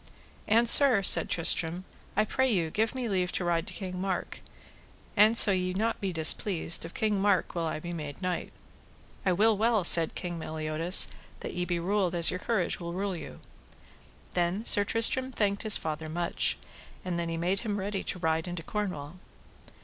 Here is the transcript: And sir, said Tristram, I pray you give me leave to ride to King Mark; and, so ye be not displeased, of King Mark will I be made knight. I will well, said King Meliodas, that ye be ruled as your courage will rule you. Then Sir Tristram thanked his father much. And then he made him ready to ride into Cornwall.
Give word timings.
And 0.47 0.67
sir, 0.67 1.03
said 1.03 1.29
Tristram, 1.29 1.85
I 2.17 2.25
pray 2.25 2.51
you 2.51 2.71
give 2.71 2.95
me 2.95 3.07
leave 3.07 3.31
to 3.33 3.45
ride 3.45 3.67
to 3.67 3.73
King 3.75 4.01
Mark; 4.01 4.39
and, 5.15 5.37
so 5.37 5.51
ye 5.51 5.73
be 5.73 5.79
not 5.79 6.01
displeased, 6.01 6.83
of 6.85 6.95
King 6.95 7.21
Mark 7.21 7.53
will 7.53 7.65
I 7.67 7.79
be 7.79 7.93
made 7.93 8.19
knight. 8.19 8.51
I 9.27 9.31
will 9.31 9.55
well, 9.55 9.83
said 9.83 10.15
King 10.15 10.39
Meliodas, 10.39 11.07
that 11.41 11.53
ye 11.53 11.65
be 11.65 11.77
ruled 11.79 12.15
as 12.15 12.31
your 12.31 12.39
courage 12.39 12.79
will 12.79 12.93
rule 12.93 13.15
you. 13.15 13.41
Then 14.33 14.65
Sir 14.65 14.83
Tristram 14.83 15.31
thanked 15.31 15.61
his 15.61 15.77
father 15.77 16.09
much. 16.09 16.57
And 17.05 17.19
then 17.19 17.29
he 17.29 17.37
made 17.37 17.59
him 17.59 17.77
ready 17.79 18.03
to 18.05 18.17
ride 18.17 18.47
into 18.47 18.63
Cornwall. 18.63 19.17